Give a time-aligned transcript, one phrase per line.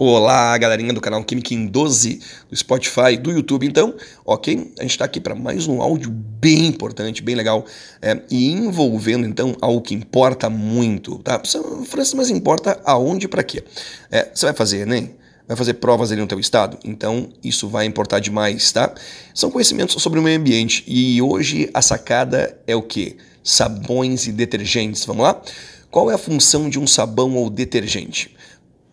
[0.00, 3.66] Olá, galerinha do canal Química em 12 do Spotify, do YouTube.
[3.66, 4.72] Então, ok?
[4.78, 7.66] A gente está aqui para mais um áudio bem importante, bem legal
[8.00, 11.42] é, e envolvendo então algo que importa muito, tá?
[11.88, 13.64] Francis, mas importa aonde e para quê?
[14.08, 15.16] É, você vai fazer Enem?
[15.48, 16.78] Vai fazer provas ali no teu estado?
[16.84, 18.94] Então, isso vai importar demais, tá?
[19.34, 23.16] São conhecimentos sobre o meio ambiente e hoje a sacada é o que?
[23.42, 25.04] Sabões e detergentes.
[25.04, 25.42] Vamos lá?
[25.90, 28.37] Qual é a função de um sabão ou detergente?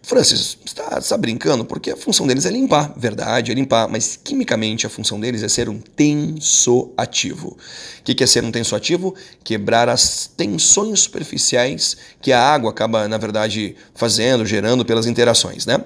[0.06, 1.66] Francis, está tá brincando?
[1.66, 5.50] Porque a função deles é limpar, verdade, é limpar, mas quimicamente a função deles é
[5.50, 7.58] ser um tensoativo.
[8.00, 9.16] O que é ser um tensoativo?
[9.44, 15.84] Quebrar as tensões superficiais que a água acaba, na verdade, fazendo, gerando pelas interações, né?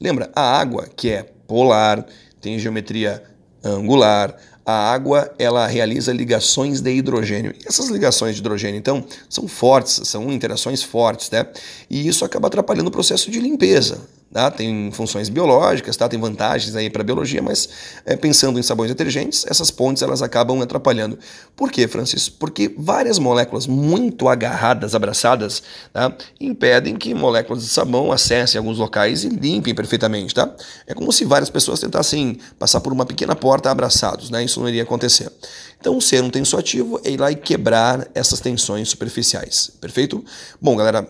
[0.00, 2.06] Lembra, a água, que é polar,
[2.40, 3.22] tem geometria
[3.62, 4.34] angular,
[4.68, 7.54] a água ela realiza ligações de hidrogênio.
[7.58, 11.46] E essas ligações de hidrogênio, então, são fortes, são interações fortes, né?
[11.88, 13.98] E isso acaba atrapalhando o processo de limpeza.
[14.32, 14.50] Tá?
[14.50, 16.06] Tem funções biológicas, tá?
[16.06, 17.68] tem vantagens aí para a biologia, mas
[18.04, 21.18] é, pensando em sabões detergentes, essas pontes elas acabam atrapalhando.
[21.56, 22.28] Por quê, Francis?
[22.28, 25.62] Porque várias moléculas muito agarradas, abraçadas,
[25.94, 26.14] tá?
[26.38, 30.34] impedem que moléculas de sabão acessem alguns locais e limpem perfeitamente.
[30.34, 30.54] Tá?
[30.86, 34.44] É como se várias pessoas tentassem passar por uma pequena porta abraçados, né?
[34.44, 35.32] isso não iria acontecer.
[35.80, 39.70] Então, ser um tensoativo é ir lá e quebrar essas tensões superficiais.
[39.80, 40.24] Perfeito?
[40.60, 41.08] Bom, galera,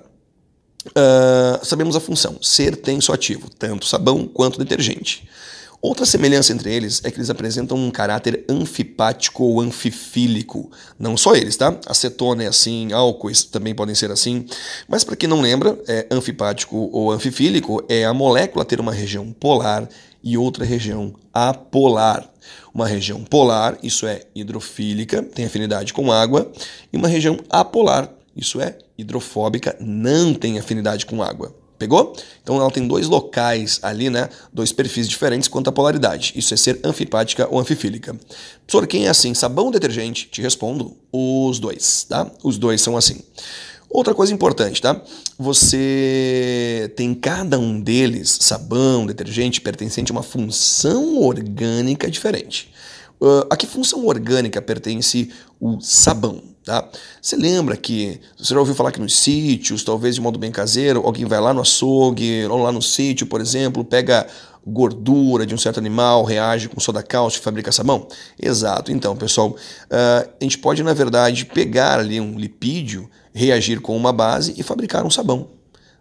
[0.89, 5.29] Uh, sabemos a função, ser tensoativo, tanto sabão quanto detergente.
[5.81, 10.73] Outra semelhança entre eles é que eles apresentam um caráter anfipático ou anfifílico.
[10.99, 11.79] Não só eles, tá?
[11.87, 14.45] Acetona é assim, álcoois também podem ser assim.
[14.89, 19.31] Mas para quem não lembra, é anfipático ou anfifílico é a molécula ter uma região
[19.33, 19.89] polar
[20.23, 22.29] e outra região apolar.
[22.75, 26.51] Uma região polar, isso é hidrofílica, tem afinidade com água,
[26.93, 31.55] e uma região apolar, isso é hidrofóbica, não tem afinidade com água.
[31.79, 32.13] Pegou?
[32.43, 34.29] Então ela tem dois locais ali, né?
[34.53, 36.33] Dois perfis diferentes quanto à polaridade.
[36.35, 38.19] Isso é ser anfipática ou anfifílica.
[38.67, 39.33] Professor, quem é assim?
[39.33, 40.27] Sabão detergente?
[40.27, 42.29] Te respondo, os dois, tá?
[42.43, 43.23] Os dois são assim.
[43.89, 45.01] Outra coisa importante, tá?
[45.39, 52.71] Você tem cada um deles, sabão, detergente, pertencente a uma função orgânica diferente.
[53.21, 55.31] Uh, a que função orgânica pertence
[55.61, 56.43] o sabão?
[56.65, 56.87] Tá?
[57.21, 61.03] Você lembra que você já ouviu falar que nos sítios, talvez de modo bem caseiro,
[61.05, 64.27] alguém vai lá no açougue, ou lá no sítio, por exemplo, pega
[64.67, 68.07] gordura de um certo animal, reage com soda cáustica e fabrica sabão?
[68.39, 68.93] Exato.
[68.93, 69.57] Então, pessoal, uh,
[69.91, 75.07] a gente pode, na verdade, pegar ali um lipídio, reagir com uma base e fabricar
[75.07, 75.49] um sabão.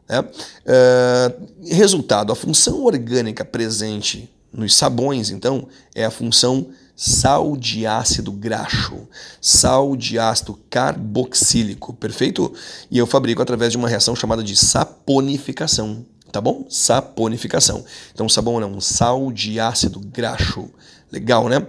[0.09, 0.19] Né?
[0.19, 6.67] Uh, resultado, a função orgânica presente nos sabões, então, é a função
[6.99, 9.07] sal de ácido graxo,
[9.39, 12.51] sal de ácido carboxílico, perfeito?
[12.89, 16.65] E eu fabrico através de uma reação chamada de saponificação, tá bom?
[16.67, 17.85] Saponificação.
[18.11, 20.71] Então sabão é um sal de ácido graxo,
[21.11, 21.67] legal, né?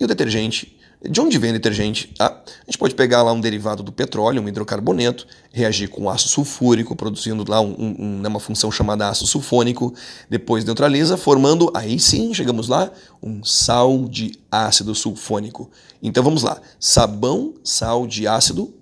[0.00, 0.74] E o detergente
[1.08, 2.08] de onde vem detergente?
[2.16, 2.28] Tá?
[2.28, 6.94] A gente pode pegar lá um derivado do petróleo, um hidrocarboneto, reagir com ácido sulfúrico,
[6.94, 9.92] produzindo lá um, um, né, uma função chamada ácido sulfônico,
[10.30, 12.90] depois neutraliza, formando, aí sim, chegamos lá,
[13.22, 15.70] um sal de ácido sulfônico.
[16.02, 18.72] Então vamos lá, sabão, sal de ácido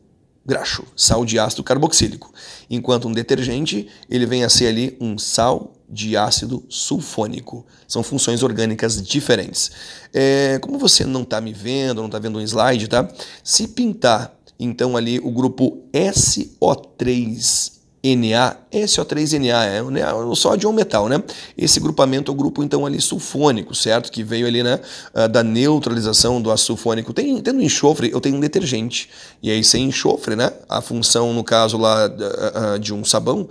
[0.44, 2.32] graxo, sal de ácido carboxílico.
[2.68, 7.66] Enquanto um detergente, ele vem a ser ali um sal de ácido sulfônico.
[7.88, 9.70] São funções orgânicas diferentes.
[10.14, 13.08] É, como você não está me vendo, não está vendo um slide, tá?
[13.42, 21.08] Se pintar, então, ali o grupo SO3 Na, SO3Na é o sódio é um metal,
[21.08, 21.22] né?
[21.56, 24.12] Esse grupamento é o grupo então ali sulfônico, certo?
[24.12, 24.78] Que veio ali, né,
[25.14, 27.14] ah, da neutralização do ácido sulfônico.
[27.14, 29.08] Tem, tendo enxofre, eu tenho um detergente.
[29.42, 30.52] E aí sem enxofre, né?
[30.68, 33.48] A função no caso lá ah, ah, de um sabão,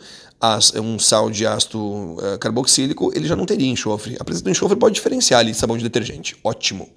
[0.81, 4.15] um sal de ácido carboxílico, ele já não teria enxofre.
[4.19, 6.35] A presença do enxofre pode diferenciar ali sabão de detergente.
[6.43, 6.87] Ótimo.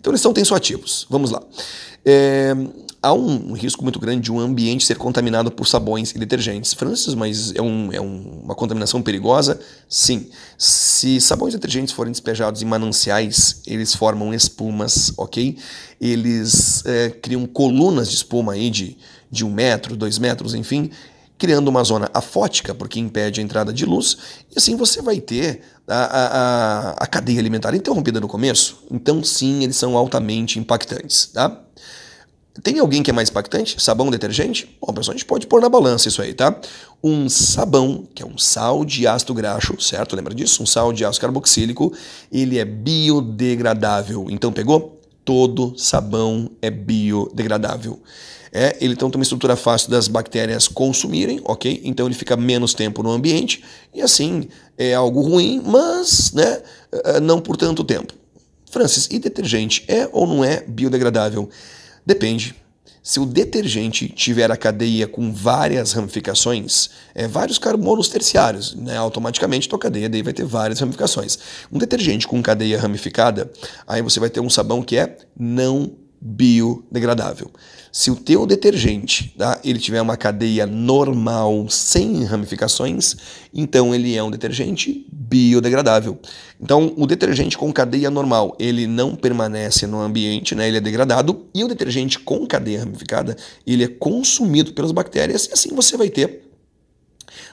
[0.00, 1.06] Então eles são tensoativos.
[1.08, 1.42] Vamos lá.
[2.04, 2.54] É,
[3.02, 6.74] há um risco muito grande de um ambiente ser contaminado por sabões e detergentes.
[6.74, 9.58] Francis, mas é, um, é um, uma contaminação perigosa?
[9.88, 10.28] Sim.
[10.58, 15.56] Se sabões e detergentes forem despejados em mananciais, eles formam espumas, ok?
[16.00, 18.96] Eles é, criam colunas de espuma aí de,
[19.30, 20.90] de um metro, dois metros, enfim,
[21.38, 24.16] criando uma zona afótica, porque impede a entrada de luz,
[24.50, 28.84] e assim você vai ter a, a, a cadeia alimentar interrompida no começo.
[28.90, 31.60] Então, sim, eles são altamente impactantes, tá?
[32.62, 33.82] Tem alguém que é mais impactante?
[33.82, 34.78] Sabão, detergente?
[34.80, 36.56] Bom, pessoal, a gente pode pôr na balança isso aí, tá?
[37.02, 40.14] Um sabão, que é um sal de ácido graxo, certo?
[40.14, 40.62] Lembra disso?
[40.62, 41.92] Um sal de ácido carboxílico,
[42.30, 44.26] ele é biodegradável.
[44.30, 45.00] Então, pegou?
[45.24, 48.00] Todo sabão é biodegradável.
[48.52, 51.80] É, ele então tem uma estrutura fácil das bactérias consumirem, ok?
[51.84, 54.48] Então ele fica menos tempo no ambiente e assim
[54.78, 56.62] é algo ruim, mas né,
[56.92, 58.12] eh, não por tanto tempo.
[58.70, 61.48] Francis, e detergente é ou não é biodegradável?
[62.06, 62.54] Depende.
[63.06, 69.68] Se o detergente tiver a cadeia com várias ramificações, é, vários carbonos terciários, né, automaticamente
[69.68, 71.38] tua cadeia daí vai ter várias ramificações.
[71.70, 73.52] Um detergente com cadeia ramificada,
[73.86, 75.92] aí você vai ter um sabão que é não
[76.24, 77.50] biodegradável.
[77.92, 83.14] Se o teu detergente tá, ele tiver uma cadeia normal, sem ramificações,
[83.52, 86.18] então ele é um detergente biodegradável.
[86.60, 91.44] Então, o detergente com cadeia normal, ele não permanece no ambiente, né, ele é degradado,
[91.54, 93.36] e o detergente com cadeia ramificada,
[93.66, 96.42] ele é consumido pelas bactérias, e assim você vai ter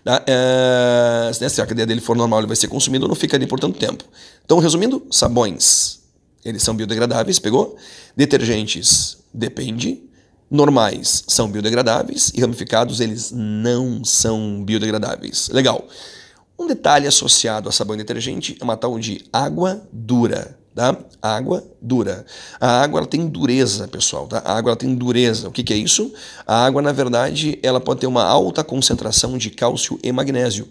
[0.03, 0.24] Tá?
[0.25, 3.59] É, se a cadeia dele for normal, ele vai ser consumido, não fica ali por
[3.59, 4.03] tanto tempo.
[4.44, 6.00] Então, resumindo, sabões
[6.43, 7.75] eles são biodegradáveis, pegou?
[8.15, 10.03] Detergentes, depende.
[10.49, 15.49] Normais são biodegradáveis e ramificados eles não são biodegradáveis.
[15.49, 15.88] Legal.
[16.59, 20.59] Um detalhe associado a sabão e detergente é uma tal de água dura.
[20.75, 20.97] Tá?
[21.21, 22.25] Água dura.
[22.59, 24.27] A água ela tem dureza, pessoal.
[24.27, 24.39] Tá?
[24.45, 25.49] A água ela tem dureza.
[25.49, 26.13] O que, que é isso?
[26.45, 30.67] A água, na verdade, ela pode ter uma alta concentração de cálcio e magnésio.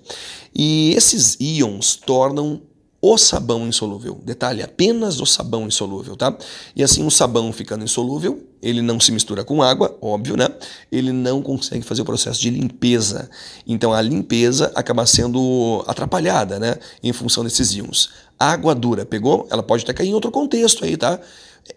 [0.55, 2.63] E esses íons tornam
[3.03, 4.21] o sabão insolúvel.
[4.25, 6.37] Detalhe, apenas o sabão insolúvel, tá?
[6.77, 10.49] E assim, o sabão ficando insolúvel, ele não se mistura com água, óbvio, né?
[10.93, 13.31] Ele não consegue fazer o processo de limpeza.
[13.67, 16.77] Então a limpeza acaba sendo atrapalhada, né?
[17.03, 18.11] Em função desses íons.
[18.41, 19.47] Água dura, pegou?
[19.51, 21.21] Ela pode até cair em outro contexto aí, tá?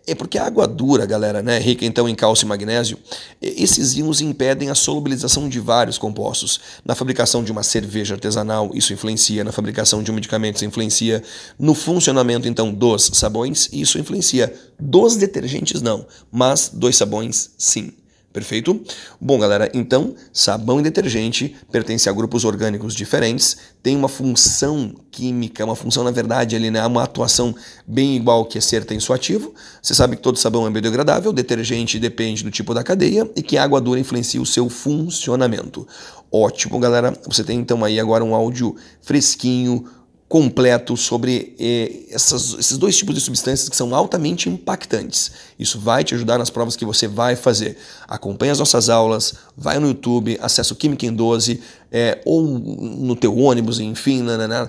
[0.07, 2.97] É porque a água dura, galera, né, rica então em cálcio e magnésio,
[3.41, 6.59] esses íons impedem a solubilização de vários compostos.
[6.85, 9.43] Na fabricação de uma cerveja artesanal, isso influencia.
[9.43, 11.21] Na fabricação de um medicamento, isso influencia.
[11.59, 14.53] No funcionamento, então, dos sabões, isso influencia.
[14.79, 17.91] Dos detergentes, não, mas dos sabões, sim.
[18.33, 18.81] Perfeito?
[19.21, 25.63] Bom, galera, então, sabão e detergente pertencem a grupos orgânicos diferentes, tem uma função química,
[25.63, 27.53] uma função, na verdade, ali, né, uma atuação
[27.85, 29.53] bem igual que a ser tensoativo.
[29.79, 33.55] Você sabe que todo sabão é biodegradável, detergente depende do tipo da cadeia e que
[33.55, 35.87] a água dura influencia o seu funcionamento.
[36.31, 37.13] Ótimo, galera.
[37.27, 39.85] Você tem então aí agora um áudio fresquinho,
[40.33, 45.31] completo sobre eh, essas, esses dois tipos de substâncias que são altamente impactantes.
[45.59, 47.77] Isso vai te ajudar nas provas que você vai fazer.
[48.07, 53.15] Acompanhe as nossas aulas, vai no YouTube, acessa o Química em 12, eh, ou no
[53.15, 54.67] teu ônibus, enfim, né, né, né,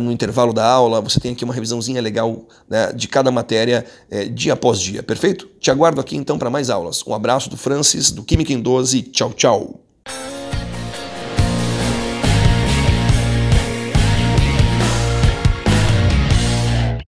[0.00, 4.24] no intervalo da aula, você tem aqui uma revisãozinha legal né, de cada matéria eh,
[4.24, 5.48] dia após dia, perfeito?
[5.60, 7.06] Te aguardo aqui então para mais aulas.
[7.06, 9.85] Um abraço do Francis, do Química em 12, tchau, tchau!